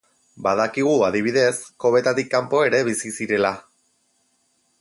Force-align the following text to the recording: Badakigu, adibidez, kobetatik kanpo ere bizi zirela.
Badakigu, 0.45 0.93
adibidez, 1.07 1.51
kobetatik 1.85 2.33
kanpo 2.33 2.65
ere 2.71 2.83
bizi 2.91 3.15
zirela. 3.19 3.53